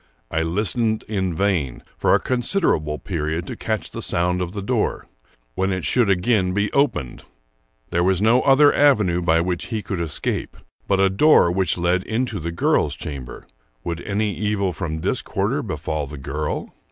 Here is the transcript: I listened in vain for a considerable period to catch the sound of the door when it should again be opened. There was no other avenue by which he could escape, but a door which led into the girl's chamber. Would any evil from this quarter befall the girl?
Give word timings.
I 0.31 0.41
listened 0.41 1.03
in 1.07 1.35
vain 1.35 1.83
for 1.95 2.15
a 2.15 2.19
considerable 2.19 2.97
period 2.97 3.45
to 3.45 3.55
catch 3.55 3.91
the 3.91 4.01
sound 4.01 4.41
of 4.41 4.53
the 4.53 4.61
door 4.63 5.05
when 5.53 5.71
it 5.71 5.85
should 5.85 6.09
again 6.09 6.55
be 6.55 6.71
opened. 6.73 7.23
There 7.91 8.03
was 8.03 8.19
no 8.19 8.41
other 8.41 8.73
avenue 8.73 9.21
by 9.21 9.41
which 9.41 9.65
he 9.65 9.83
could 9.83 10.01
escape, 10.01 10.57
but 10.87 10.99
a 10.99 11.07
door 11.11 11.51
which 11.51 11.77
led 11.77 12.01
into 12.05 12.39
the 12.39 12.51
girl's 12.51 12.95
chamber. 12.95 13.45
Would 13.83 14.01
any 14.01 14.33
evil 14.33 14.73
from 14.73 15.01
this 15.01 15.21
quarter 15.21 15.61
befall 15.61 16.07
the 16.07 16.17
girl? 16.17 16.73